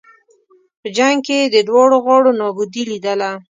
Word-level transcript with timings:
په 0.81 0.87
جنګ 0.97 1.17
کې 1.27 1.37
یې 1.41 1.47
د 1.55 1.57
دواړو 1.67 1.97
غاړو 2.05 2.31
نابودي 2.39 2.83
لېدله. 2.91 3.31